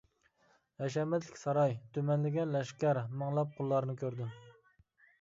ھەشەمەتلىك 0.83 1.37
ساراي 1.41 1.77
تۈمەنلىگەن 1.99 2.57
لەشكەر 2.57 3.03
مىڭلاپ 3.23 3.57
قۇللارنى 3.61 4.01
كۆردۈم. 4.05 4.37